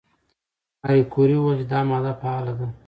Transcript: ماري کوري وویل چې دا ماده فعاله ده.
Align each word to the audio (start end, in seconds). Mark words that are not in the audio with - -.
ماري 0.81 1.01
کوري 1.13 1.35
وویل 1.39 1.59
چې 1.61 1.65
دا 1.71 1.79
ماده 1.89 2.13
فعاله 2.19 2.53
ده. 2.59 2.67